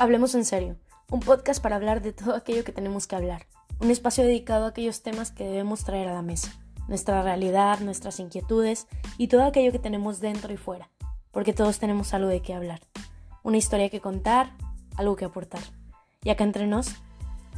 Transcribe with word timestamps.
Hablemos 0.00 0.34
en 0.34 0.44
serio, 0.44 0.76
un 1.08 1.20
podcast 1.20 1.62
para 1.62 1.76
hablar 1.76 2.02
de 2.02 2.12
todo 2.12 2.34
aquello 2.34 2.64
que 2.64 2.72
tenemos 2.72 3.06
que 3.06 3.14
hablar, 3.14 3.46
un 3.78 3.92
espacio 3.92 4.24
dedicado 4.24 4.64
a 4.64 4.68
aquellos 4.70 5.02
temas 5.02 5.30
que 5.30 5.44
debemos 5.44 5.84
traer 5.84 6.08
a 6.08 6.14
la 6.14 6.22
mesa, 6.22 6.52
nuestra 6.88 7.22
realidad, 7.22 7.78
nuestras 7.78 8.18
inquietudes 8.18 8.88
y 9.18 9.28
todo 9.28 9.44
aquello 9.44 9.70
que 9.70 9.78
tenemos 9.78 10.18
dentro 10.18 10.52
y 10.52 10.56
fuera, 10.56 10.90
porque 11.30 11.52
todos 11.52 11.78
tenemos 11.78 12.12
algo 12.12 12.26
de 12.26 12.42
qué 12.42 12.54
hablar, 12.54 12.80
una 13.44 13.56
historia 13.56 13.88
que 13.88 14.00
contar, 14.00 14.50
algo 14.96 15.14
que 15.14 15.26
aportar. 15.26 15.62
Y 16.24 16.30
acá 16.30 16.42
entre 16.42 16.66
nos, 16.66 16.96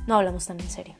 no 0.06 0.16
hablamos 0.16 0.44
tan 0.46 0.60
en 0.60 0.68
serio. 0.68 0.94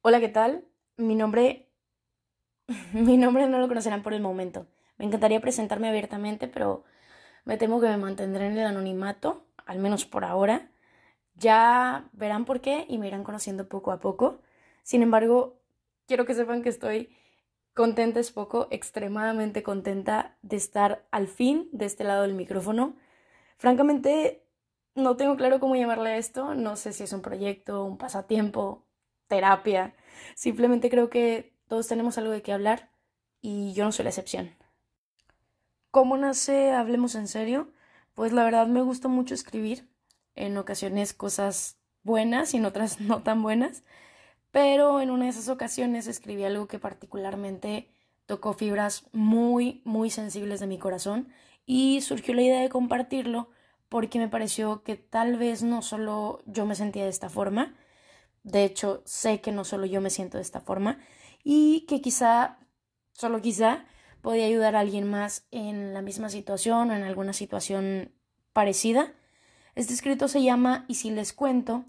Hola, 0.00 0.20
¿qué 0.20 0.28
tal? 0.30 0.64
Mi 0.96 1.16
nombre... 1.16 1.68
Mi 2.94 3.18
nombre 3.18 3.46
no 3.46 3.58
lo 3.58 3.68
conocerán 3.68 4.02
por 4.02 4.14
el 4.14 4.22
momento. 4.22 4.66
Me 5.02 5.08
encantaría 5.08 5.40
presentarme 5.40 5.88
abiertamente, 5.88 6.46
pero 6.46 6.84
me 7.44 7.56
temo 7.56 7.80
que 7.80 7.88
me 7.88 7.96
mantendré 7.96 8.46
en 8.46 8.56
el 8.56 8.66
anonimato, 8.66 9.44
al 9.66 9.80
menos 9.80 10.04
por 10.04 10.24
ahora. 10.24 10.70
Ya 11.34 12.08
verán 12.12 12.44
por 12.44 12.60
qué 12.60 12.86
y 12.88 12.98
me 12.98 13.08
irán 13.08 13.24
conociendo 13.24 13.68
poco 13.68 13.90
a 13.90 13.98
poco. 13.98 14.42
Sin 14.84 15.02
embargo, 15.02 15.58
quiero 16.06 16.24
que 16.24 16.34
sepan 16.34 16.62
que 16.62 16.68
estoy 16.68 17.16
contenta, 17.74 18.20
es 18.20 18.30
poco, 18.30 18.68
extremadamente 18.70 19.64
contenta 19.64 20.36
de 20.42 20.54
estar 20.54 21.04
al 21.10 21.26
fin 21.26 21.68
de 21.72 21.86
este 21.86 22.04
lado 22.04 22.22
del 22.22 22.34
micrófono. 22.34 22.94
Francamente, 23.56 24.46
no 24.94 25.16
tengo 25.16 25.36
claro 25.36 25.58
cómo 25.58 25.74
llamarle 25.74 26.10
a 26.10 26.16
esto. 26.16 26.54
No 26.54 26.76
sé 26.76 26.92
si 26.92 27.02
es 27.02 27.12
un 27.12 27.22
proyecto, 27.22 27.84
un 27.84 27.98
pasatiempo, 27.98 28.86
terapia. 29.26 29.96
Simplemente 30.36 30.90
creo 30.90 31.10
que 31.10 31.56
todos 31.66 31.88
tenemos 31.88 32.18
algo 32.18 32.30
de 32.30 32.42
qué 32.42 32.52
hablar 32.52 32.92
y 33.40 33.72
yo 33.72 33.84
no 33.84 33.90
soy 33.90 34.04
la 34.04 34.10
excepción. 34.10 34.61
¿Cómo 35.92 36.16
nace 36.16 36.72
Hablemos 36.72 37.14
en 37.16 37.28
serio? 37.28 37.70
Pues 38.14 38.32
la 38.32 38.44
verdad 38.44 38.66
me 38.66 38.80
gusta 38.80 39.08
mucho 39.08 39.34
escribir, 39.34 39.90
en 40.34 40.56
ocasiones 40.56 41.12
cosas 41.12 41.76
buenas 42.02 42.54
y 42.54 42.56
en 42.56 42.64
otras 42.64 42.98
no 43.02 43.22
tan 43.22 43.42
buenas, 43.42 43.84
pero 44.52 45.02
en 45.02 45.10
una 45.10 45.24
de 45.24 45.30
esas 45.32 45.50
ocasiones 45.50 46.06
escribí 46.06 46.44
algo 46.44 46.66
que 46.66 46.78
particularmente 46.78 47.90
tocó 48.24 48.54
fibras 48.54 49.04
muy, 49.12 49.82
muy 49.84 50.08
sensibles 50.08 50.60
de 50.60 50.66
mi 50.66 50.78
corazón 50.78 51.28
y 51.66 52.00
surgió 52.00 52.32
la 52.32 52.40
idea 52.40 52.62
de 52.62 52.70
compartirlo 52.70 53.50
porque 53.90 54.18
me 54.18 54.28
pareció 54.28 54.84
que 54.84 54.96
tal 54.96 55.36
vez 55.36 55.62
no 55.62 55.82
solo 55.82 56.40
yo 56.46 56.64
me 56.64 56.74
sentía 56.74 57.04
de 57.04 57.10
esta 57.10 57.28
forma, 57.28 57.74
de 58.44 58.64
hecho 58.64 59.02
sé 59.04 59.42
que 59.42 59.52
no 59.52 59.62
solo 59.64 59.84
yo 59.84 60.00
me 60.00 60.08
siento 60.08 60.38
de 60.38 60.42
esta 60.42 60.62
forma 60.62 61.00
y 61.44 61.82
que 61.82 62.00
quizá, 62.00 62.56
solo 63.12 63.42
quizá, 63.42 63.84
podía 64.22 64.46
ayudar 64.46 64.74
a 64.74 64.80
alguien 64.80 65.10
más 65.10 65.44
en 65.50 65.92
la 65.92 66.00
misma 66.00 66.30
situación 66.30 66.90
o 66.90 66.94
en 66.94 67.02
alguna 67.02 67.34
situación 67.34 68.12
parecida. 68.52 69.12
Este 69.74 69.92
escrito 69.92 70.28
se 70.28 70.42
llama 70.42 70.84
Y 70.88 70.94
si 70.94 71.10
les 71.10 71.32
cuento 71.32 71.84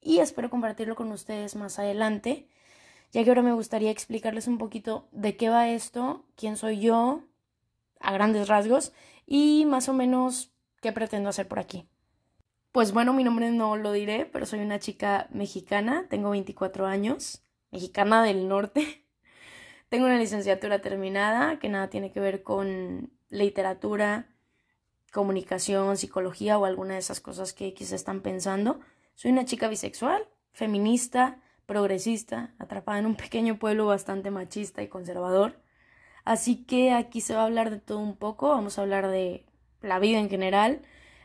y 0.00 0.18
espero 0.18 0.50
compartirlo 0.50 0.94
con 0.94 1.10
ustedes 1.10 1.56
más 1.56 1.78
adelante, 1.78 2.46
ya 3.10 3.24
que 3.24 3.30
ahora 3.30 3.42
me 3.42 3.52
gustaría 3.52 3.90
explicarles 3.90 4.46
un 4.46 4.58
poquito 4.58 5.08
de 5.12 5.36
qué 5.36 5.48
va 5.48 5.68
esto, 5.68 6.24
quién 6.36 6.56
soy 6.56 6.78
yo, 6.80 7.22
a 8.00 8.12
grandes 8.12 8.48
rasgos, 8.48 8.92
y 9.26 9.64
más 9.66 9.88
o 9.88 9.94
menos 9.94 10.52
qué 10.80 10.92
pretendo 10.92 11.28
hacer 11.28 11.48
por 11.48 11.58
aquí. 11.58 11.88
Pues 12.70 12.92
bueno, 12.92 13.12
mi 13.12 13.24
nombre 13.24 13.50
no 13.50 13.76
lo 13.76 13.92
diré, 13.92 14.26
pero 14.26 14.46
soy 14.46 14.60
una 14.60 14.78
chica 14.78 15.26
mexicana, 15.30 16.06
tengo 16.08 16.30
24 16.30 16.86
años, 16.86 17.42
mexicana 17.70 18.22
del 18.22 18.46
norte. 18.46 19.07
Tengo 19.88 20.04
una 20.04 20.18
licenciatura 20.18 20.80
terminada 20.80 21.58
que 21.58 21.70
nada 21.70 21.88
tiene 21.88 22.12
que 22.12 22.20
ver 22.20 22.42
con 22.42 23.10
literatura, 23.30 24.28
comunicación, 25.12 25.96
psicología 25.96 26.58
o 26.58 26.66
alguna 26.66 26.94
de 26.94 27.00
esas 27.00 27.20
cosas 27.20 27.54
que 27.54 27.72
quizá 27.72 27.94
están 27.94 28.20
pensando. 28.20 28.80
Soy 29.14 29.30
una 29.30 29.46
chica 29.46 29.66
bisexual, 29.66 30.28
feminista, 30.52 31.40
progresista, 31.64 32.54
atrapada 32.58 32.98
en 32.98 33.06
un 33.06 33.16
pequeño 33.16 33.58
pueblo 33.58 33.86
bastante 33.86 34.30
machista 34.30 34.82
y 34.82 34.88
conservador. 34.88 35.62
Así 36.22 36.64
que 36.66 36.92
aquí 36.92 37.22
se 37.22 37.34
va 37.34 37.42
a 37.42 37.46
hablar 37.46 37.70
de 37.70 37.78
todo 37.78 38.00
un 38.00 38.16
poco, 38.16 38.50
vamos 38.50 38.78
a 38.78 38.82
hablar 38.82 39.08
de 39.08 39.46
la 39.80 39.98
vida 39.98 40.18
en 40.18 40.28
general, 40.28 40.82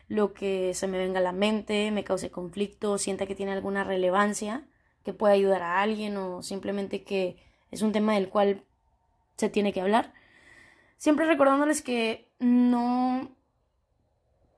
lo 0.08 0.32
que 0.32 0.72
se 0.72 0.86
me 0.86 0.96
venga 0.96 1.18
a 1.18 1.22
la 1.22 1.32
mente, 1.32 1.90
me 1.90 2.04
cause 2.04 2.30
conflicto, 2.30 2.96
sienta 2.96 3.26
que 3.26 3.34
tiene 3.34 3.52
alguna 3.52 3.84
relevancia, 3.84 4.66
que 5.02 5.12
pueda 5.12 5.34
ayudar 5.34 5.62
a 5.62 5.82
alguien 5.82 6.16
o 6.16 6.42
simplemente 6.42 7.04
que 7.04 7.36
es 7.74 7.82
un 7.82 7.92
tema 7.92 8.14
del 8.14 8.28
cual 8.28 8.64
se 9.36 9.48
tiene 9.48 9.72
que 9.72 9.80
hablar. 9.80 10.12
Siempre 10.96 11.26
recordándoles 11.26 11.82
que 11.82 12.30
no 12.38 13.36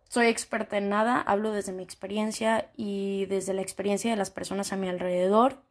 soy 0.08 0.26
experta 0.26 0.78
en 0.78 0.88
nada, 0.88 1.20
hablo 1.20 1.50
desde 1.50 1.72
mi 1.72 1.82
experiencia 1.82 2.70
y 2.76 3.26
desde 3.26 3.54
la 3.54 3.62
experiencia 3.62 4.10
de 4.10 4.16
las 4.16 4.30
personas 4.30 4.72
a 4.72 4.76
mi 4.76 4.88
alrededor, 4.88 5.62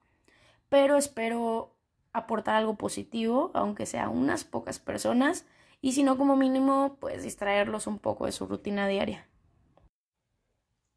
pero 0.70 0.98
espero 0.98 1.76
aportar 2.14 2.56
algo 2.56 2.76
positivo, 2.76 3.52
aunque 3.54 3.86
sea 3.86 4.10
unas 4.10 4.44
pocas 4.44 4.80
personas, 4.80 5.46
y 5.82 5.94
si 5.94 6.04
no 6.04 6.18
como 6.18 6.36
mínimo, 6.36 6.98
pues 7.00 7.24
distraerlos 7.24 7.88
un 7.88 8.00
poco 8.00 8.26
de 8.26 8.32
su 8.32 8.48
rutina 8.48 8.88
diaria. 8.88 9.28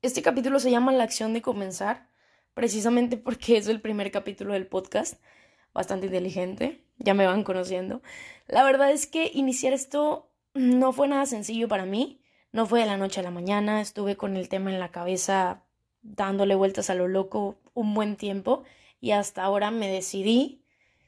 Este 0.01 0.23
capítulo 0.23 0.61
se 0.61 0.71
llama 0.71 0.93
La 0.93 1.05
acción 1.05 1.33
de 1.35 1.43
comenzar, 1.43 2.09
precisamente 2.55 3.17
porque 3.17 3.57
es 3.57 3.69
el 3.69 3.81
primer 3.81 4.11
capítulo 4.11 4.55
del 4.55 4.67
podcast 4.67 5.21
bastante 5.79 6.07
inteligente, 6.07 6.83
ya 6.99 7.15
me 7.15 7.25
van 7.25 7.45
conociendo. 7.45 8.03
La 8.49 8.65
verdad 8.65 8.91
es 8.91 9.07
que 9.07 9.31
iniciar 9.33 9.73
esto 9.73 10.29
no 10.53 10.93
fue 10.93 11.07
nada 11.07 11.25
sencillo 11.25 11.69
para 11.69 11.87
mí, 11.87 12.21
no 12.51 12.67
fue 12.67 12.81
de 12.81 12.87
la 12.87 12.97
noche 12.97 13.21
a 13.21 13.23
la 13.23 13.31
mañana, 13.31 13.81
estuve 13.81 14.17
con 14.17 14.37
el 14.37 14.49
tema 14.49 14.73
en 14.73 14.81
la 14.81 14.91
cabeza 14.91 15.63
dándole 16.03 16.57
vueltas 16.57 16.91
a 16.91 16.97
lo 16.97 17.07
loco 17.07 17.61
un 17.75 17.95
buen 17.95 18.17
tiempo 18.17 18.65
y 19.01 19.13
hasta 19.13 19.45
ahora 19.45 19.71
me 19.71 19.89
decidí. 19.89 20.65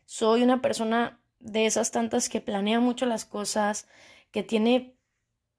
Soy 0.06 0.44
una 0.44 0.62
persona 0.62 1.20
de 1.40 1.66
esas 1.66 1.90
tantas 1.90 2.28
que 2.28 2.40
planea 2.40 2.78
mucho 2.78 3.06
las 3.06 3.24
cosas, 3.24 3.88
que 4.30 4.44
tiene 4.44 4.94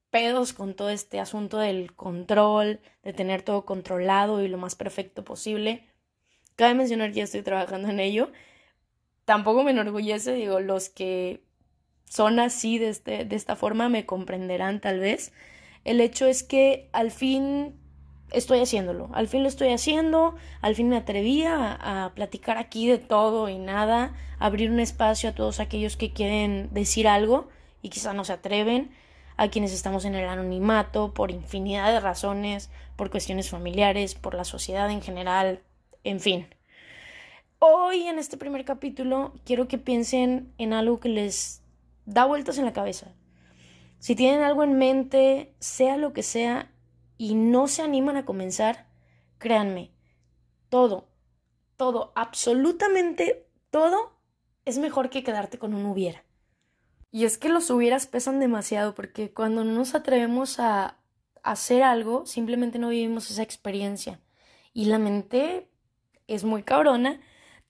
pedos 0.09 0.53
con 0.53 0.73
todo 0.73 0.89
este 0.89 1.19
asunto 1.19 1.57
del 1.57 1.93
control, 1.95 2.79
de 3.03 3.11
tener 3.11 3.41
todo 3.41 3.65
controlado 3.65 4.41
y 4.41 4.47
lo 4.47 4.57
más 4.57 4.75
perfecto 4.75 5.25
posible. 5.25 5.89
Cabe 6.55 6.75
mencionar 6.75 7.09
que 7.09 7.17
ya 7.17 7.23
estoy 7.25 7.41
trabajando 7.41 7.89
en 7.89 7.99
ello 7.99 8.31
tampoco 9.31 9.63
me 9.63 9.71
enorgullece, 9.71 10.33
digo, 10.33 10.59
los 10.59 10.89
que 10.89 11.41
son 12.03 12.37
así 12.41 12.77
de, 12.77 12.89
este, 12.89 13.23
de 13.23 13.37
esta 13.37 13.55
forma 13.55 13.87
me 13.87 14.05
comprenderán 14.05 14.81
tal 14.81 14.99
vez. 14.99 15.31
El 15.85 16.01
hecho 16.01 16.25
es 16.25 16.43
que 16.43 16.89
al 16.91 17.11
fin 17.11 17.79
estoy 18.31 18.59
haciéndolo, 18.59 19.09
al 19.13 19.29
fin 19.29 19.43
lo 19.43 19.47
estoy 19.47 19.69
haciendo, 19.69 20.35
al 20.59 20.75
fin 20.75 20.89
me 20.89 20.97
atrevía 20.97 21.71
a, 21.79 22.13
platicar 22.13 22.57
aquí 22.57 22.89
de 22.89 22.97
todo 22.97 23.47
y 23.47 23.57
nada, 23.57 24.13
abrir 24.37 24.69
un 24.69 24.81
espacio 24.81 25.29
a 25.29 25.33
todos 25.33 25.61
aquellos 25.61 25.95
que 25.95 26.11
quieren 26.11 26.67
decir 26.73 27.07
algo 27.07 27.47
y 27.81 27.87
quizá 27.87 28.11
no 28.11 28.25
se 28.25 28.33
atreven, 28.33 28.91
a 29.37 29.47
quienes 29.47 29.71
estamos 29.71 30.03
en 30.03 30.15
el 30.15 30.27
anonimato 30.27 31.13
por 31.13 31.31
infinidad 31.31 31.93
de 31.93 32.01
razones, 32.01 32.69
por 32.97 33.09
cuestiones 33.09 33.49
familiares, 33.49 34.13
por 34.13 34.35
la 34.35 34.43
sociedad 34.43 34.91
en 34.91 35.01
general, 35.01 35.61
en 36.03 36.19
fin. 36.19 36.47
Hoy 37.63 38.07
en 38.07 38.17
este 38.17 38.37
primer 38.37 38.65
capítulo 38.65 39.35
quiero 39.45 39.67
que 39.67 39.77
piensen 39.77 40.51
en 40.57 40.73
algo 40.73 40.99
que 40.99 41.09
les 41.09 41.61
da 42.07 42.25
vueltas 42.25 42.57
en 42.57 42.65
la 42.65 42.73
cabeza. 42.73 43.13
Si 43.99 44.15
tienen 44.15 44.41
algo 44.41 44.63
en 44.63 44.79
mente, 44.79 45.53
sea 45.59 45.95
lo 45.97 46.11
que 46.11 46.23
sea, 46.23 46.71
y 47.19 47.35
no 47.35 47.67
se 47.67 47.83
animan 47.83 48.17
a 48.17 48.25
comenzar, 48.25 48.87
créanme, 49.37 49.91
todo, 50.69 51.07
todo, 51.77 52.11
absolutamente 52.15 53.47
todo 53.69 54.19
es 54.65 54.79
mejor 54.79 55.11
que 55.11 55.23
quedarte 55.23 55.59
con 55.59 55.75
un 55.75 55.85
hubiera. 55.85 56.23
Y 57.11 57.25
es 57.25 57.37
que 57.37 57.49
los 57.49 57.69
hubieras 57.69 58.07
pesan 58.07 58.39
demasiado 58.39 58.95
porque 58.95 59.31
cuando 59.35 59.63
no 59.63 59.73
nos 59.73 59.93
atrevemos 59.93 60.59
a 60.59 60.97
hacer 61.43 61.83
algo, 61.83 62.25
simplemente 62.25 62.79
no 62.79 62.89
vivimos 62.89 63.29
esa 63.29 63.43
experiencia. 63.43 64.19
Y 64.73 64.85
la 64.85 64.97
mente 64.97 65.69
es 66.25 66.43
muy 66.43 66.63
cabrona 66.63 67.19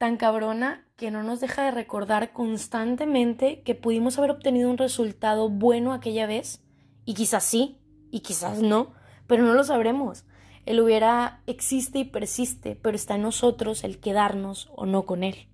tan 0.02 0.18
cabrona 0.18 0.84
que 0.96 1.12
no 1.12 1.22
nos 1.22 1.42
deja 1.42 1.64
de 1.64 1.70
recordar 1.70 2.34
constantemente 2.34 3.62
que 3.62 3.76
pudimos 3.76 4.18
haber 4.18 4.32
obtenido 4.32 4.72
un 4.72 4.80
resultado 4.80 5.48
bueno 5.48 5.94
aquella 5.94 6.26
vez, 6.26 6.64
y 7.06 7.14
quizás 7.14 7.44
sí, 7.44 7.78
y 8.10 8.22
quizás 8.22 8.64
no, 8.64 8.94
pero 9.28 9.44
no 9.44 9.54
lo 9.54 9.64
sabremos. 9.64 10.26
El 10.66 10.80
hubiera 10.80 11.44
existe 11.46 12.00
y 12.00 12.04
persiste, 12.04 12.76
pero 12.76 12.96
está 12.96 13.14
en 13.14 13.22
nosotros 13.22 13.84
el 13.84 14.00
quedarnos 14.00 14.72
o 14.76 14.88
no 14.88 15.06
con 15.06 15.24
él. 15.24 15.48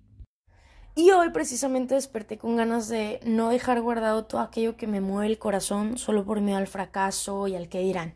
Y 0.94 1.10
hoy 1.10 1.28
precisamente 1.28 1.96
desperté 1.96 2.38
con 2.38 2.56
ganas 2.56 2.88
de 2.88 3.20
no 3.26 3.50
dejar 3.50 3.82
guardado 3.82 4.24
todo 4.24 4.40
aquello 4.40 4.78
que 4.78 4.86
me 4.86 5.02
mueve 5.02 5.30
el 5.30 5.38
corazón 5.38 5.98
solo 5.98 6.24
por 6.24 6.40
miedo 6.40 6.56
al 6.56 6.68
fracaso 6.68 7.48
y 7.48 7.54
al 7.54 7.68
que 7.68 7.80
dirán. 7.80 8.14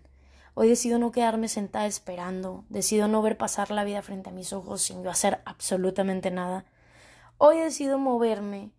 Hoy 0.55 0.69
decido 0.69 0.99
no 0.99 1.13
quedarme 1.13 1.49
sentada 1.49 1.87
esperando, 1.87 2.67
decido 2.69 3.09
no 3.09 3.23
ver 3.23 3.39
pasar 3.39 3.71
la 3.71 3.85
vida 3.85 4.03
frente 4.03 4.29
a 4.29 4.33
mis 4.33 4.53
ojos 4.53 4.83
sin 4.83 5.03
yo 5.03 5.11
hacer 5.11 5.41
absolutamente 5.47 6.31
nada. 6.31 6.67
Hoy 7.39 7.59
decido 7.59 7.99
moverme, 7.99 8.71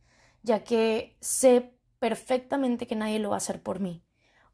ya 0.44 0.64
que 0.64 1.18
sé 1.20 1.74
perfectamente 1.98 2.86
que 2.86 2.96
nadie 2.96 3.18
lo 3.18 3.30
va 3.30 3.36
a 3.36 3.38
hacer 3.38 3.64
por 3.64 3.80
mí. 3.80 4.04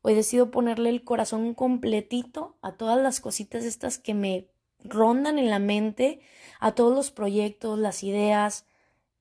Hoy 0.01 0.13
decido 0.13 0.49
ponerle 0.49 0.89
el 0.89 1.03
corazón 1.03 1.53
completito 1.53 2.57
a 2.61 2.77
todas 2.77 2.97
las 2.97 3.19
cositas 3.19 3.65
estas 3.65 3.97
que 3.97 4.13
me 4.13 4.49
rondan 4.79 5.37
en 5.39 5.49
la 5.49 5.59
mente, 5.59 6.21
a 6.61 6.73
todos 6.73 6.95
los 6.95 7.11
proyectos, 7.11 7.77
las 7.77 8.01
ideas, 8.01 8.65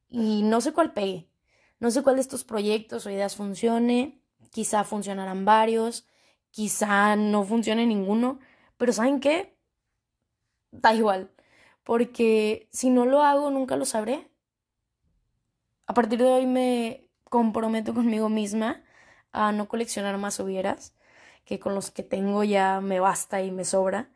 y 0.09 0.43
no 0.43 0.61
sé 0.61 0.73
cuál 0.73 0.93
pegue. 0.93 1.29
No 1.81 1.91
sé 1.91 2.03
cuál 2.03 2.17
de 2.17 2.23
estos 2.23 2.45
proyectos 2.45 3.06
o 3.06 3.11
ideas 3.11 3.35
funcione, 3.35 4.23
quizá 4.50 4.85
funcionarán 4.85 5.45
varios, 5.45 6.08
quizá 6.50 7.17
no 7.17 7.45
funcione 7.45 7.87
ninguno, 7.87 8.39
pero 8.77 8.93
¿saben 8.93 9.21
qué? 9.21 9.56
Da 10.71 10.95
igual, 10.95 11.31
porque 11.85 12.69
si 12.73 12.91
no 12.91 13.06
lo 13.06 13.23
hago 13.23 13.50
nunca 13.50 13.77
lo 13.77 13.85
sabré. 13.85 14.31
A 15.87 15.95
partir 15.95 16.19
de 16.19 16.27
hoy 16.27 16.47
me 16.47 17.09
comprometo 17.25 17.95
conmigo 17.95 18.29
misma 18.29 18.83
a 19.33 19.53
no 19.53 19.69
coleccionar 19.69 20.19
más 20.19 20.41
hubieras, 20.41 20.95
que 21.45 21.59
con 21.59 21.75
los 21.75 21.91
que 21.91 22.03
tengo 22.03 22.45
ya 22.45 22.81
me 22.81 23.00
basta 23.00 23.43
y 23.43 23.50
me 23.50 23.65
sobra. 23.65 24.11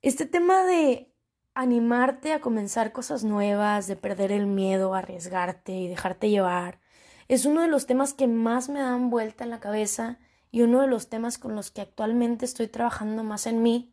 Este 0.00 0.26
tema 0.26 0.64
de 0.64 1.12
animarte 1.54 2.32
a 2.32 2.40
comenzar 2.40 2.92
cosas 2.92 3.24
nuevas, 3.24 3.86
de 3.86 3.96
perder 3.96 4.32
el 4.32 4.46
miedo, 4.46 4.94
arriesgarte 4.94 5.72
y 5.72 5.88
dejarte 5.88 6.30
llevar, 6.30 6.80
es 7.28 7.44
uno 7.44 7.62
de 7.62 7.68
los 7.68 7.86
temas 7.86 8.14
que 8.14 8.26
más 8.26 8.68
me 8.68 8.80
dan 8.80 9.10
vuelta 9.10 9.44
en 9.44 9.50
la 9.50 9.60
cabeza 9.60 10.18
y 10.52 10.62
uno 10.62 10.80
de 10.82 10.86
los 10.86 11.08
temas 11.08 11.38
con 11.38 11.56
los 11.56 11.72
que 11.72 11.80
actualmente 11.80 12.44
estoy 12.44 12.68
trabajando 12.68 13.24
más 13.24 13.48
en 13.48 13.60
mí, 13.62 13.92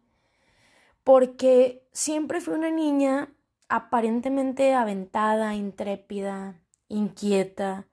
porque 1.04 1.88
siempre 1.92 2.40
fui 2.40 2.54
una 2.54 2.70
niña 2.70 3.34
aparentemente 3.68 4.76
aventada, 4.76 5.56
intrépida, 5.56 6.60
inquieta, 6.88 7.88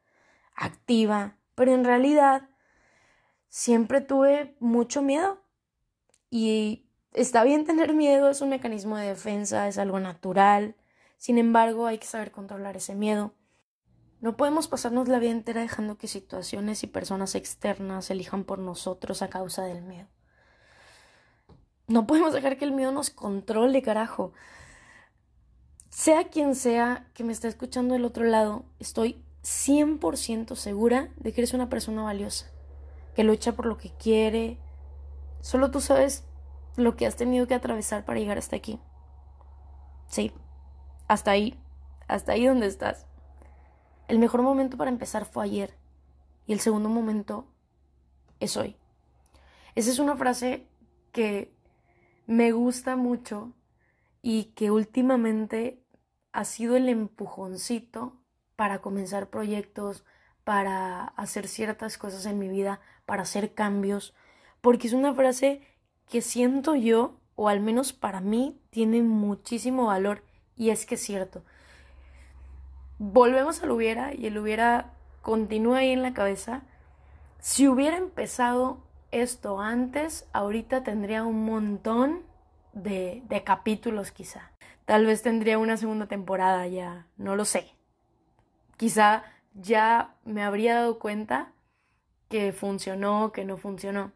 activa, 0.54 1.38
pero 1.54 1.72
en 1.72 1.84
realidad 1.84 2.50
siempre 3.48 4.02
tuve 4.02 4.54
mucho 4.60 5.00
miedo 5.00 5.40
y 6.28 6.86
Está 7.16 7.44
bien 7.44 7.64
tener 7.64 7.94
miedo, 7.94 8.28
es 8.28 8.42
un 8.42 8.50
mecanismo 8.50 8.98
de 8.98 9.06
defensa, 9.06 9.68
es 9.68 9.78
algo 9.78 9.98
natural. 10.00 10.76
Sin 11.16 11.38
embargo, 11.38 11.86
hay 11.86 11.96
que 11.96 12.06
saber 12.06 12.30
controlar 12.30 12.76
ese 12.76 12.94
miedo. 12.94 13.32
No 14.20 14.36
podemos 14.36 14.66
pasarnos 14.68 15.08
la 15.08 15.18
vida 15.18 15.30
entera 15.30 15.60
dejando 15.60 15.98
que 15.98 16.08
situaciones 16.08 16.82
y 16.82 16.86
personas 16.86 17.34
externas 17.34 18.10
elijan 18.10 18.44
por 18.44 18.58
nosotros 18.58 19.22
a 19.22 19.28
causa 19.28 19.64
del 19.64 19.82
miedo. 19.82 20.08
No 21.86 22.06
podemos 22.06 22.32
dejar 22.32 22.56
que 22.56 22.64
el 22.64 22.72
miedo 22.72 22.92
nos 22.92 23.10
controle, 23.10 23.82
carajo. 23.82 24.32
Sea 25.90 26.28
quien 26.28 26.54
sea 26.54 27.06
que 27.14 27.24
me 27.24 27.32
esté 27.32 27.48
escuchando 27.48 27.94
del 27.94 28.04
otro 28.04 28.24
lado, 28.24 28.64
estoy 28.80 29.22
100% 29.42 30.56
segura 30.56 31.10
de 31.16 31.32
que 31.32 31.42
eres 31.42 31.54
una 31.54 31.68
persona 31.68 32.02
valiosa, 32.02 32.50
que 33.14 33.22
lucha 33.22 33.52
por 33.52 33.66
lo 33.66 33.76
que 33.76 33.90
quiere. 33.90 34.58
Solo 35.40 35.70
tú 35.70 35.80
sabes 35.80 36.24
lo 36.76 36.96
que 36.96 37.06
has 37.06 37.16
tenido 37.16 37.46
que 37.46 37.54
atravesar 37.54 38.04
para 38.04 38.18
llegar 38.18 38.38
hasta 38.38 38.56
aquí. 38.56 38.80
Sí, 40.08 40.32
hasta 41.06 41.30
ahí, 41.30 41.58
hasta 42.08 42.32
ahí 42.32 42.46
donde 42.46 42.66
estás. 42.66 43.06
El 44.08 44.18
mejor 44.18 44.42
momento 44.42 44.76
para 44.76 44.90
empezar 44.90 45.24
fue 45.24 45.44
ayer 45.44 45.74
y 46.46 46.52
el 46.52 46.60
segundo 46.60 46.88
momento 46.88 47.46
es 48.40 48.56
hoy. 48.56 48.76
Esa 49.74 49.90
es 49.90 49.98
una 49.98 50.16
frase 50.16 50.68
que 51.12 51.52
me 52.26 52.52
gusta 52.52 52.96
mucho 52.96 53.52
y 54.22 54.44
que 54.54 54.70
últimamente 54.70 55.82
ha 56.32 56.44
sido 56.44 56.76
el 56.76 56.88
empujoncito 56.88 58.20
para 58.54 58.80
comenzar 58.80 59.28
proyectos, 59.28 60.04
para 60.44 61.04
hacer 61.04 61.48
ciertas 61.48 61.98
cosas 61.98 62.26
en 62.26 62.38
mi 62.38 62.48
vida, 62.48 62.80
para 63.06 63.22
hacer 63.22 63.54
cambios, 63.54 64.14
porque 64.60 64.86
es 64.86 64.92
una 64.92 65.14
frase 65.14 65.62
que 66.08 66.22
siento 66.22 66.74
yo, 66.74 67.20
o 67.34 67.48
al 67.48 67.60
menos 67.60 67.92
para 67.92 68.20
mí, 68.20 68.60
tiene 68.70 69.02
muchísimo 69.02 69.86
valor 69.86 70.22
y 70.56 70.70
es 70.70 70.86
que 70.86 70.94
es 70.94 71.02
cierto. 71.02 71.44
Volvemos 72.98 73.62
al 73.62 73.70
hubiera 73.70 74.14
y 74.14 74.26
el 74.26 74.38
hubiera 74.38 74.92
continúa 75.22 75.78
ahí 75.78 75.90
en 75.90 76.02
la 76.02 76.14
cabeza. 76.14 76.62
Si 77.38 77.68
hubiera 77.68 77.96
empezado 77.96 78.78
esto 79.10 79.60
antes, 79.60 80.28
ahorita 80.32 80.82
tendría 80.82 81.24
un 81.24 81.44
montón 81.44 82.22
de, 82.72 83.22
de 83.28 83.44
capítulos 83.44 84.12
quizá. 84.12 84.52
Tal 84.84 85.06
vez 85.06 85.22
tendría 85.22 85.58
una 85.58 85.76
segunda 85.76 86.06
temporada 86.06 86.66
ya, 86.66 87.06
no 87.16 87.36
lo 87.36 87.44
sé. 87.44 87.72
Quizá 88.76 89.24
ya 89.54 90.14
me 90.24 90.42
habría 90.42 90.74
dado 90.74 90.98
cuenta 90.98 91.52
que 92.28 92.52
funcionó, 92.52 93.32
que 93.32 93.44
no 93.44 93.56
funcionó. 93.56 94.12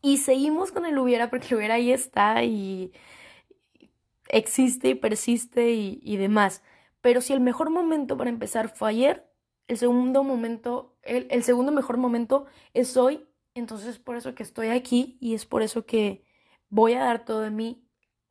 Y 0.00 0.18
seguimos 0.18 0.72
con 0.72 0.86
el 0.86 0.98
hubiera 0.98 1.30
porque 1.30 1.48
el 1.48 1.56
hubiera 1.56 1.74
ahí 1.74 1.92
está 1.92 2.42
y 2.42 2.92
existe 4.28 4.88
y 4.88 4.94
persiste 4.94 5.70
y, 5.70 6.16
demás. 6.16 6.62
Pero 7.02 7.20
si 7.20 7.34
el 7.34 7.40
mejor 7.40 7.68
momento 7.68 8.16
para 8.16 8.30
empezar 8.30 8.70
fue 8.70 8.90
ayer, 8.90 9.30
el 9.68 9.76
segundo 9.76 10.24
momento, 10.24 10.96
el, 11.02 11.26
el 11.30 11.42
segundo 11.42 11.72
mejor 11.72 11.98
momento 11.98 12.46
es 12.72 12.96
hoy. 12.96 13.26
Entonces 13.54 13.88
es 13.88 13.98
por 13.98 14.16
eso 14.16 14.34
que 14.34 14.42
estoy 14.42 14.68
aquí 14.68 15.18
y 15.20 15.34
es 15.34 15.44
por 15.44 15.62
eso 15.62 15.84
que 15.84 16.24
voy 16.70 16.94
a 16.94 17.04
dar 17.04 17.26
todo 17.26 17.42
de 17.42 17.50
mí 17.50 17.86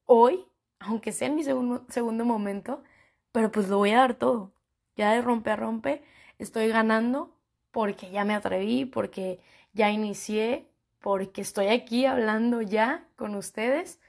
hoy, 0.06 0.46
aunque 0.80 1.12
sea 1.12 1.28
en 1.28 1.36
mi 1.36 1.44
segundo, 1.44 1.86
segundo 1.90 2.26
momento, 2.26 2.84
pero 3.32 3.52
pues 3.52 3.70
lo 3.70 3.78
voy 3.78 3.92
a 3.92 3.98
dar 3.98 4.16
todo. 4.16 4.52
Ya 4.96 5.14
de 5.14 5.22
rompe 5.22 5.52
a 5.52 5.56
rompe, 5.56 6.04
estoy 6.40 6.68
ganando 6.70 7.38
porque 7.72 8.10
ya 8.12 8.26
me 8.26 8.34
atreví, 8.34 8.86
porque 8.86 9.40
ya 9.74 9.92
inicié, 9.92 10.68
porque 11.00 11.42
estoy 11.42 11.68
aquí 11.68 12.06
hablando 12.06 12.62
ya 12.62 13.08
con 13.16 13.36
ustedes 13.36 14.00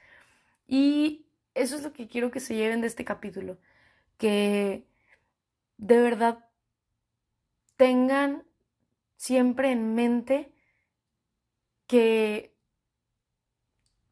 y 0.67 1.25
eso 1.53 1.75
es 1.75 1.83
lo 1.83 1.93
que 1.93 2.07
quiero 2.07 2.31
que 2.31 2.39
se 2.39 2.55
lleven 2.55 2.81
de 2.81 2.87
este 2.87 3.05
capítulo, 3.05 3.57
que 4.23 4.87
de 5.75 5.99
verdad 5.99 6.45
tengan 7.75 8.45
siempre 9.17 9.69
en 9.73 9.95
mente 9.95 10.53
que 11.87 12.55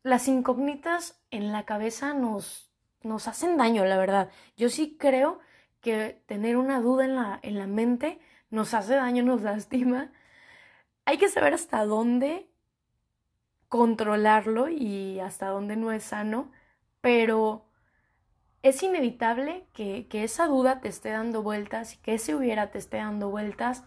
las 0.03 0.27
incógnitas 0.27 1.23
en 1.29 1.53
la 1.53 1.63
cabeza 1.63 2.13
nos, 2.13 2.73
nos 3.03 3.29
hacen 3.29 3.55
daño, 3.55 3.85
la 3.85 3.95
verdad. 3.95 4.29
Yo 4.57 4.67
sí 4.67 4.97
creo 4.99 5.39
que 5.79 6.21
tener 6.25 6.57
una 6.57 6.81
duda 6.81 7.05
en 7.05 7.15
la, 7.15 7.39
en 7.41 7.57
la 7.57 7.67
mente 7.67 8.19
nos 8.49 8.73
hace 8.73 8.95
daño, 8.95 9.23
nos 9.23 9.41
lastima. 9.43 10.11
Hay 11.05 11.19
que 11.19 11.29
saber 11.29 11.53
hasta 11.53 11.85
dónde 11.85 12.51
controlarlo 13.69 14.67
y 14.67 15.21
hasta 15.21 15.47
dónde 15.47 15.77
no 15.77 15.93
es 15.93 16.03
sano, 16.03 16.51
pero 16.99 17.70
es 18.63 18.83
inevitable 18.83 19.65
que, 19.73 20.07
que, 20.07 20.23
esa 20.23 20.47
duda 20.47 20.81
te 20.81 20.89
esté 20.89 21.09
dando 21.09 21.41
vueltas 21.41 21.95
y 21.95 21.97
que 21.97 22.15
ese 22.15 22.35
hubiera 22.35 22.71
te 22.71 22.77
esté 22.77 22.97
dando 22.97 23.29
vueltas 23.29 23.83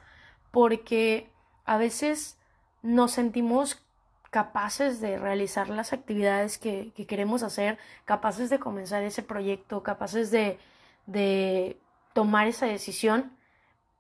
porque 0.51 1.31
a 1.65 1.77
veces 1.77 2.39
nos 2.83 3.13
sentimos 3.13 3.85
capaces 4.31 5.01
de 5.01 5.19
realizar 5.19 5.69
las 5.69 5.93
actividades 5.93 6.59
que, 6.59 6.93
que 6.97 7.07
queremos 7.07 7.45
hacer, 7.45 7.79
capaces 8.05 8.51
de 8.51 8.59
comenzar 8.59 9.05
ese 9.05 9.23
proyecto, 9.23 9.85
capaces 9.85 10.33
de, 10.33 10.59
de 11.07 11.81
tomar 12.15 12.49
esa 12.49 12.67
decisión, 12.67 13.37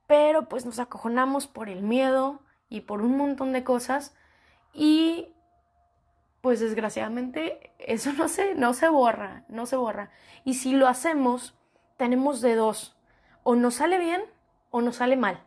pero 0.08 0.48
pues 0.48 0.66
nos 0.66 0.80
acojonamos 0.80 1.46
por 1.46 1.68
el 1.68 1.82
miedo 1.82 2.40
y 2.68 2.80
por 2.80 3.00
un 3.02 3.16
montón 3.16 3.52
de 3.52 3.62
cosas 3.62 4.14
y 4.72 5.28
pues 6.44 6.60
desgraciadamente 6.60 7.72
eso 7.78 8.12
no 8.12 8.28
se, 8.28 8.54
no 8.54 8.74
se 8.74 8.90
borra, 8.90 9.44
no 9.48 9.64
se 9.64 9.76
borra. 9.76 10.10
Y 10.44 10.52
si 10.52 10.74
lo 10.74 10.88
hacemos, 10.88 11.54
tenemos 11.96 12.42
de 12.42 12.54
dos, 12.54 12.98
o 13.44 13.54
nos 13.56 13.76
sale 13.76 13.98
bien 13.98 14.22
o 14.68 14.82
nos 14.82 14.96
sale 14.96 15.16
mal. 15.16 15.42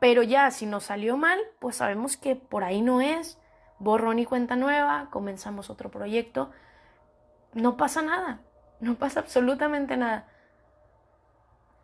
Pero 0.00 0.22
ya 0.22 0.50
si 0.50 0.64
nos 0.64 0.84
salió 0.84 1.18
mal, 1.18 1.38
pues 1.58 1.76
sabemos 1.76 2.16
que 2.16 2.34
por 2.34 2.64
ahí 2.64 2.80
no 2.80 3.02
es, 3.02 3.38
borrón 3.78 4.18
y 4.18 4.24
cuenta 4.24 4.56
nueva, 4.56 5.08
comenzamos 5.10 5.68
otro 5.68 5.90
proyecto, 5.90 6.50
no 7.52 7.76
pasa 7.76 8.00
nada, 8.00 8.40
no 8.80 8.94
pasa 8.94 9.20
absolutamente 9.20 9.98
nada. 9.98 10.30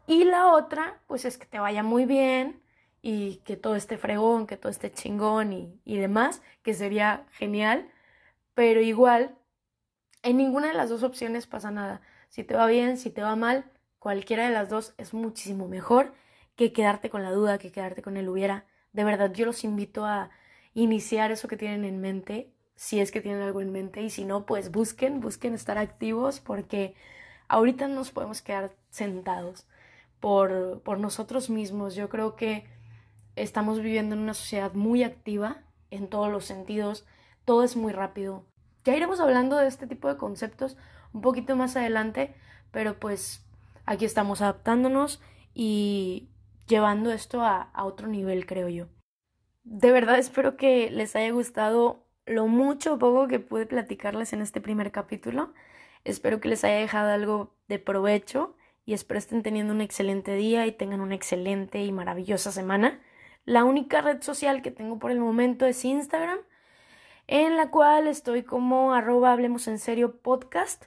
Y 0.07 0.25
la 0.25 0.55
otra, 0.55 1.03
pues 1.07 1.27
es 1.27 1.37
que 1.37 1.45
te 1.45 1.59
vaya 1.59 1.83
muy 1.83 2.07
bien 2.07 2.63
y 3.03 3.43
que 3.45 3.59
todo 3.59 3.77
esté 3.77 3.99
fregón, 3.99 4.47
que 4.47 4.57
todo 4.57 4.73
esté 4.73 4.91
chingón 4.91 5.53
y, 5.53 5.79
y 5.85 5.99
demás, 5.99 6.41
que 6.63 6.73
sería 6.73 7.27
genial 7.33 7.91
pero 8.55 8.81
igual, 8.81 9.37
en 10.23 10.37
ninguna 10.37 10.69
de 10.69 10.75
las 10.75 10.89
dos 10.89 11.03
opciones 11.03 11.47
pasa 11.47 11.71
nada. 11.71 12.01
Si 12.29 12.45
te 12.45 12.55
va 12.55 12.67
bien, 12.67 12.97
si 12.97 13.11
te 13.11 13.23
va 13.23 13.37
mal, 13.37 13.71
cualquiera 13.99 14.47
de 14.47 14.53
las 14.53 14.69
dos 14.69 14.95
es 14.99 15.15
muchísimo 15.15 15.69
mejor 15.69 16.15
que 16.57 16.73
quedarte 16.73 17.11
con 17.11 17.23
la 17.23 17.31
duda, 17.31 17.59
que 17.59 17.73
quedarte 17.73 18.03
con 18.03 18.17
el 18.17 18.29
hubiera. 18.29 18.67
De 18.93 19.05
verdad, 19.05 19.33
yo 19.33 19.47
los 19.47 19.65
invito 19.65 20.05
a 20.05 20.31
iniciar 20.75 21.33
eso 21.33 21.49
que 21.49 21.57
tienen 21.57 21.85
en 21.85 22.01
mente, 22.01 22.53
si 22.75 23.01
es 23.01 23.11
que 23.11 23.21
tienen 23.21 23.43
algo 23.43 23.61
en 23.61 23.73
mente, 23.73 24.03
y 24.03 24.11
si 24.11 24.25
no, 24.25 24.47
pues 24.47 24.71
busquen, 24.71 25.21
busquen 25.21 25.55
estar 25.55 25.79
activos, 25.79 26.41
porque 26.41 26.95
ahorita 27.49 27.89
no 27.89 27.97
nos 27.97 28.11
podemos 28.11 28.43
quedar 28.43 28.73
sentados 28.91 29.67
por, 30.21 30.81
por 30.83 30.99
nosotros 30.99 31.51
mismos. 31.51 31.95
Yo 31.95 32.09
creo 32.09 32.37
que 32.37 32.67
estamos 33.37 33.81
viviendo 33.81 34.15
en 34.15 34.23
una 34.23 34.35
sociedad 34.35 34.73
muy 34.75 35.03
activa 35.03 35.63
en 35.91 36.09
todos 36.09 36.31
los 36.31 36.45
sentidos, 36.45 37.05
todo 37.45 37.65
es 37.65 37.77
muy 37.77 37.93
rápido. 37.93 38.45
Ya 38.85 38.97
iremos 38.97 39.21
hablando 39.21 39.57
de 39.57 39.69
este 39.69 39.87
tipo 39.87 40.09
de 40.09 40.17
conceptos 40.17 40.77
un 41.13 41.21
poquito 41.21 41.57
más 41.57 41.77
adelante, 41.77 42.35
pero 42.71 42.99
pues 42.99 43.45
aquí 43.85 44.05
estamos 44.05 44.41
adaptándonos 44.41 45.21
y 45.55 46.29
llevando 46.67 47.13
esto 47.13 47.43
a, 47.43 47.71
otro 47.85 48.09
nivel, 48.09 48.47
creo 48.47 48.69
yo. 48.69 48.87
De 49.65 49.93
verdad 49.93 50.19
espero 50.19 50.57
que 50.57 50.91
les 50.91 51.15
haya 51.15 51.31
gustado 51.31 52.07
lo 52.27 52.47
mucho 52.47 52.95
o 52.95 52.99
poco 52.99 53.29
que 53.29 53.41
pude 53.41 53.67
platicarles 53.67 54.33
en 54.33 54.41
este 54.41 54.61
primer 54.61 54.91
capítulo. 54.91 55.53
Espero 56.05 56.41
que 56.41 56.49
les 56.49 56.65
haya 56.65 56.77
dejado 56.77 57.11
algo 57.11 57.55
de 57.69 57.79
provecho 57.79 58.57
y 58.85 58.95
espero 58.95 59.19
estén 59.19 59.43
teniendo 59.43 59.73
un 59.73 59.81
excelente 59.81 60.35
día 60.35 60.67
y 60.67 60.73
tengan 60.73 61.01
una 61.01 61.15
excelente 61.15 61.85
y 61.85 61.93
maravillosa 61.93 62.51
semana. 62.51 63.01
La 63.45 63.65
única 63.65 64.01
red 64.01 64.23
social 64.23 64.63
que 64.63 64.71
tengo 64.71 64.99
por 64.99 65.11
el 65.11 65.21
momento 65.21 65.67
es 65.67 65.85
Instagram, 65.85 66.41
en 67.33 67.57
la 67.57 67.71
cual 67.71 68.09
estoy 68.09 68.43
como 68.43 68.93
arroba 68.93 69.33
hablemos 69.33 69.67
en 69.67 69.79
serio 69.79 70.19
podcast. 70.19 70.85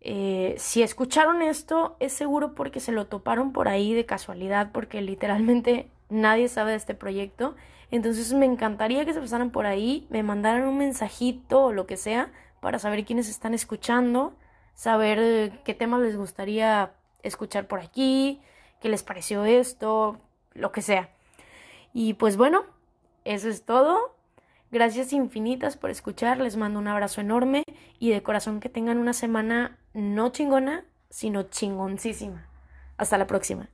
Eh, 0.00 0.54
si 0.58 0.84
escucharon 0.84 1.42
esto, 1.42 1.96
es 1.98 2.12
seguro 2.12 2.54
porque 2.54 2.78
se 2.78 2.92
lo 2.92 3.08
toparon 3.08 3.52
por 3.52 3.66
ahí 3.66 3.92
de 3.92 4.06
casualidad, 4.06 4.70
porque 4.70 5.02
literalmente 5.02 5.90
nadie 6.08 6.46
sabe 6.46 6.70
de 6.70 6.76
este 6.76 6.94
proyecto. 6.94 7.56
Entonces 7.90 8.32
me 8.32 8.46
encantaría 8.46 9.04
que 9.04 9.12
se 9.12 9.18
pasaran 9.18 9.50
por 9.50 9.66
ahí, 9.66 10.06
me 10.08 10.22
mandaran 10.22 10.68
un 10.68 10.78
mensajito 10.78 11.64
o 11.64 11.72
lo 11.72 11.88
que 11.88 11.96
sea 11.96 12.30
para 12.60 12.78
saber 12.78 13.04
quiénes 13.04 13.28
están 13.28 13.52
escuchando, 13.52 14.36
saber 14.74 15.18
eh, 15.20 15.60
qué 15.64 15.74
temas 15.74 16.00
les 16.00 16.16
gustaría 16.16 16.92
escuchar 17.24 17.66
por 17.66 17.80
aquí, 17.80 18.40
qué 18.80 18.88
les 18.88 19.02
pareció 19.02 19.44
esto, 19.44 20.20
lo 20.54 20.70
que 20.70 20.82
sea. 20.82 21.10
Y 21.92 22.14
pues 22.14 22.36
bueno, 22.36 22.66
eso 23.24 23.48
es 23.48 23.64
todo. 23.64 24.15
Gracias 24.76 25.14
infinitas 25.14 25.78
por 25.78 25.88
escuchar, 25.88 26.36
les 26.36 26.58
mando 26.58 26.78
un 26.78 26.86
abrazo 26.86 27.22
enorme 27.22 27.62
y 27.98 28.10
de 28.10 28.22
corazón 28.22 28.60
que 28.60 28.68
tengan 28.68 28.98
una 28.98 29.14
semana 29.14 29.78
no 29.94 30.28
chingona, 30.32 30.84
sino 31.08 31.44
chingoncísima. 31.44 32.46
Hasta 32.98 33.16
la 33.16 33.26
próxima. 33.26 33.70